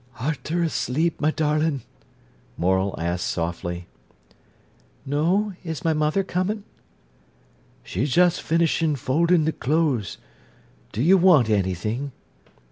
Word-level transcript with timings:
"Are 0.19 0.33
ter 0.33 0.63
asleep, 0.63 1.21
my 1.21 1.29
darlin'?" 1.29 1.81
Morel 2.57 2.95
asked 2.97 3.27
softly. 3.27 3.85
"No; 5.05 5.53
is 5.63 5.85
my 5.85 5.93
mother 5.93 6.23
comin'?" 6.23 6.63
"She's 7.83 8.09
just 8.09 8.41
finishin' 8.41 8.95
foldin' 8.95 9.45
the 9.45 9.51
clothes. 9.51 10.17
Do 10.91 11.03
you 11.03 11.17
want 11.19 11.51
anything?" 11.51 12.13